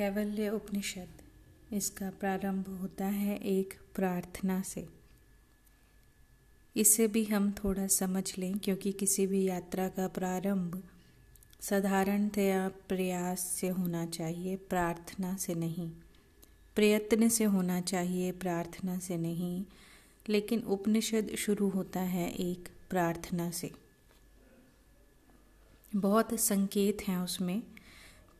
[0.00, 1.08] कैवल्य उपनिषद।
[1.72, 4.88] इसका प्रारंभ होता है एक प्रार्थना से।
[6.76, 10.82] इसे भी हम थोड़ा समझ लें, क्योंकि किसी भी यात्रा का प्रारंभ
[11.60, 15.90] साधारणतया प्रयास से होना चाहिए, प्रार्थना से नहीं।
[16.76, 19.64] प्रयत्न से होना चाहिए, प्रार्थना से नहीं,
[20.28, 23.70] लेकिन उपनिषद शुरू होता है एक प्रार्थना से।
[25.96, 27.62] बहुत संकेत हैं उसमें।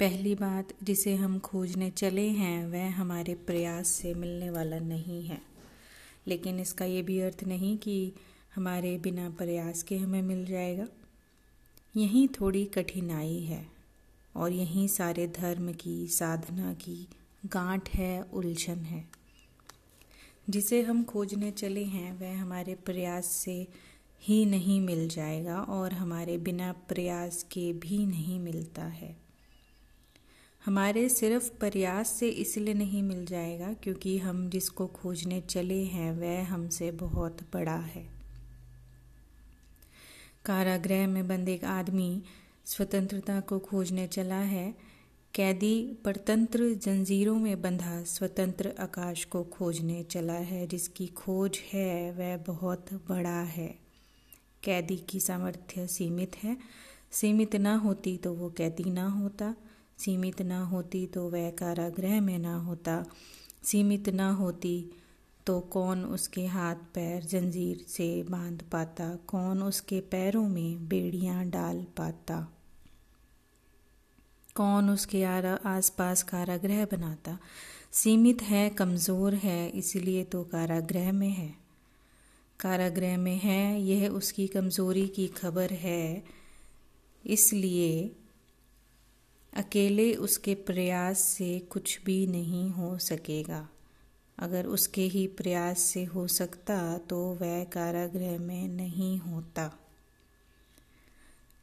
[0.00, 5.42] पहली बात जिसे हम खोजने चले हैं, वह हमारे प्रयास से मिलने वाला नहीं है।
[6.26, 8.12] लेकिन इसका ये भी अर्थ नहीं कि
[8.54, 10.86] हमारे बिना प्रयास के हमें मिल जाएगा।
[11.96, 13.66] यही थोड़ी कठिनाई है
[14.36, 17.08] और यही सारे धर्म की, साधना की
[17.46, 19.08] गांठ है, उलझन है।
[20.50, 23.66] जिसे हम खोजने चले हैं, वह हमारे प्रयास से
[24.22, 29.29] ही नहीं मिल जाएगा और हमारे बिना प्रयास के भी नहीं मिलता है।
[30.64, 36.46] हमारे सिर्फ़ प्रयास से इसलिए नहीं मिल जाएगा क्योंकि हम जिसको खोजने चले हैं, वह
[36.46, 38.08] हमसे बहुत बड़ा है।
[40.44, 42.22] कारागृह में बंद एक आदमी
[42.64, 44.74] स्वतंत्रता को खोजने चला है।
[45.34, 52.36] कैदी परतंत्र जंजीरों में बंधा स्वतंत्र आकाश को खोजने चला है। जिसकी खोज है, वह
[52.36, 53.78] बहुत बड़ा है।
[54.62, 56.56] कैदी की सामर्थ्य सीमित है।
[57.10, 59.54] सीमित ना होती तो वो कैदी ना होता।
[60.00, 63.04] सीमित ना होती तो वह कारागृह में ना होता।
[63.64, 64.90] सीमित ना होती
[65.46, 69.08] तो कौन उसके हाथ पैर जंजीर से बाँध पाता?
[69.26, 72.40] कौन उसके पैरों में बेड़ियाँ डाल पाता?
[74.54, 77.38] कौन उसके आसपास कारागृह बनाता?
[77.92, 81.54] सीमित है, कमज़ोर है, इसलिए तो कारागृह में है।
[82.60, 86.24] कारागृह में है, यह उसकी कमज़ोरी की खबर है,
[87.26, 88.16] इसलिए
[89.52, 93.68] अकेले उसके प्रयास से कुछ भी नहीं हो सकेगा।
[94.38, 96.76] अगर उसके ही प्रयास से हो सकता
[97.08, 99.70] तो वह कारागृह में नहीं होता।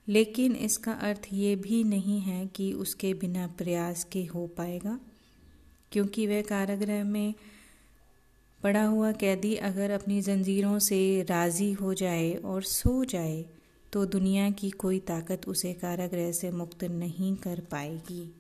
[0.08, 5.00] लेकिन इसका अर्थ ये भी नहीं है कि उसके बिना प्रयास के हो पाएगा,
[5.92, 7.34] क्योंकि वह कारागृह में
[8.62, 13.46] पड़ा हुआ कैदी अगर अपनी जंजीरों से राज़ी हो जाए और सो जाए
[13.98, 18.36] तो दुनिया की कोई ताकत उसे कारागृह से मुक्त नहीं कर पाएगी।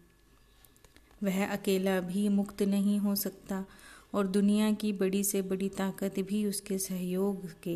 [1.23, 3.65] वह अकेला भी मुक्त नहीं हो सकता
[4.13, 7.75] और दुनिया की बड़ी से बड़ी ताकत भी उसके सहयोग के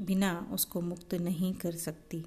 [0.00, 2.24] बिना उसको मुक्त नहीं कर सकती।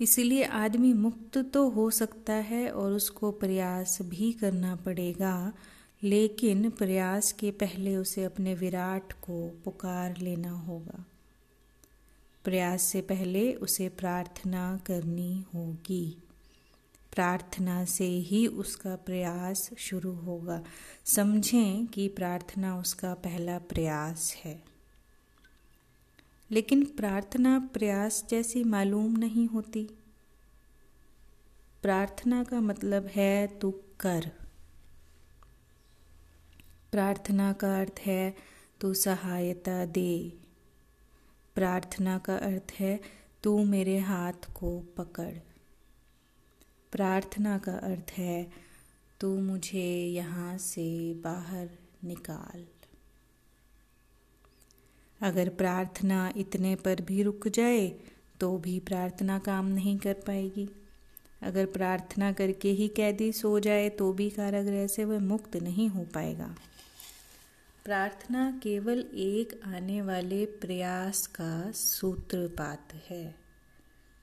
[0.00, 5.52] इसलिए आदमी मुक्त तो हो सकता है और उसको प्रयास भी करना पड़ेगा,
[6.02, 11.04] लेकिन प्रयास के पहले उसे अपने विराट को पुकार लेना होगा।
[12.46, 16.22] प्रयास से पहले उसे प्रार्थना करनी होगी।
[17.12, 20.64] प्रार्थना से ही उसका प्रयास शुरू होगा।
[21.04, 24.62] समझें कि प्रार्थना उसका पहला प्रयास है।
[26.50, 29.90] लेकिन प्रार्थना प्रयास जैसी मालूम नहीं होती।
[31.82, 33.70] प्रार्थना का मतलब है तू
[34.00, 34.32] कर।
[36.92, 38.36] प्रार्थना का अर्थ है
[38.80, 40.45] तू सहायता दे।
[41.56, 43.00] प्रार्थना का अर्थ है,
[43.42, 45.34] तू मेरे हाथ को पकड़।
[46.92, 48.46] प्रार्थना का अर्थ है,
[49.20, 51.68] तू मुझे यहाँ से बाहर
[52.04, 52.64] निकाल।
[55.20, 57.88] अगर प्रार्थना इतने पर भी रुक जाए
[58.40, 60.68] तो भी प्रार्थना काम नहीं कर पाएगी।
[61.42, 66.04] अगर प्रार्थना करके ही कैदी सो जाए तो भी कारागृह से वह मुक्त नहीं हो
[66.14, 66.54] पाएगा।
[67.86, 73.34] प्रार्थना केवल एक आने वाले प्रयास का सूत्रपात है।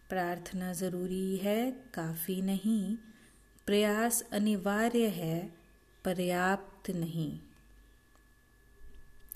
[0.09, 2.97] प्रार्थना ज़रूरी है, काफ़ी नहीं।
[3.65, 5.53] प्रयास अनिवार्य है,
[6.05, 7.39] पर्याप्त नहीं।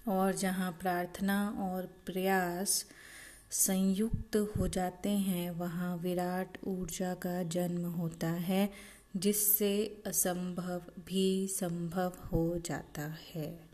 [0.08, 2.86] और जहाँ प्रार्थना और प्रयास
[3.52, 8.70] संयुक्त हो जाते हैं, वहाँ विराट ऊर्जा का जन्म होता है,
[9.16, 13.67] जिससे असंभव भी संभव हो जाता है।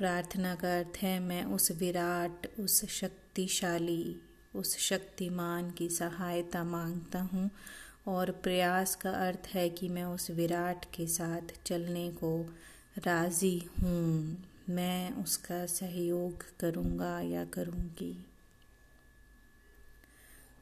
[0.00, 4.20] प्रार्थना का अर्थ है, मैं उस विराट, उस शक्तिशाली,
[4.54, 7.50] उस शक्तिमान की सहायता माँगता हूँ
[8.06, 12.54] और प्रयास का अर्थ है कि मैं उस विराट के साथ चलने को
[12.98, 14.36] राज़ी हूँ।
[14.68, 18.26] मैं उसका सहयोग करूँगा या करूँगी?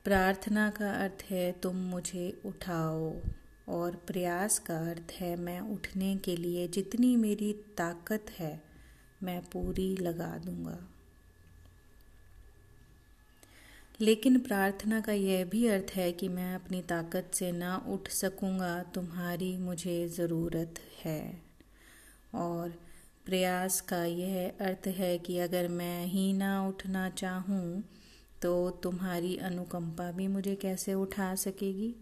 [0.05, 3.21] प्रार्थना का अर्थ है, तुम मुझे उठाओ।
[3.69, 8.68] और प्रयास का अर्थ है, मैं उठने के लिए जितनी मेरी ताकत है
[9.23, 10.79] मैं पूरी लगा दूँगा।
[14.01, 18.83] लेकिन प्रार्थना का यह भी अर्थ है कि मैं अपनी ताकत से ना उठ सकूँगा,
[18.83, 20.75] तुम्हारी मुझे ज़रूरत
[21.05, 21.43] है।
[22.35, 22.75] और
[23.27, 27.83] प्रयास का यह अर्थ है कि अगर मैं ही ना उठना चाहूँ
[28.43, 31.95] तो तुम्हारी अनुकंपा भी मुझे कैसे उठा सकेगी?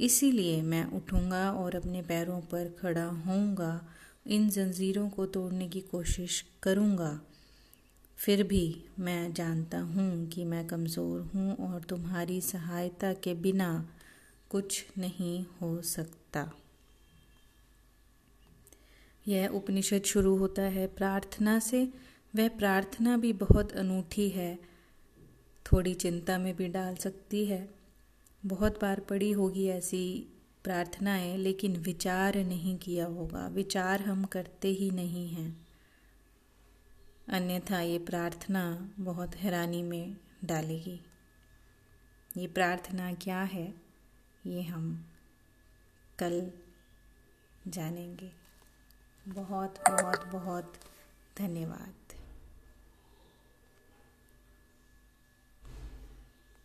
[0.00, 3.72] इसीलिए मैं उठूँगा और अपने पैरों पर खड़ा होऊँगा
[4.26, 7.20] इन जंजीरों को तोड़ने की कोशिश करूँगा।
[8.16, 13.88] फिर भी मैं जानता हूँ कि मैं कमज़ोर हूँ और तुम्हारी सहायता के बिना
[14.50, 16.52] कुछ नहीं हो सकता।
[19.28, 21.88] यह उपनिषद शुरू होता है प्रार्थना से।
[22.36, 24.58] वह प्रार्थना भी बहुत अनूठी है।
[25.72, 27.74] थोड़ी चिंता में भी डाल सकती है।
[28.46, 30.33] बहुत बार पड़ी होगी ऐसी
[30.64, 35.66] प्रार्थनाएँ, लेकिन विचार नहीं किया होगा। विचार हम करते ही नहीं हैं।
[37.28, 41.00] अन्यथा ये प्रार्थना बहुत हैरानी में डालेगी।
[42.36, 43.74] ये प्रार्थना क्या है,
[44.46, 45.10] ये हम
[46.18, 46.52] कल
[47.68, 48.32] जानेंगे।
[49.28, 50.72] बहुत बहुत बहुत
[51.38, 52.03] धन्यवाद।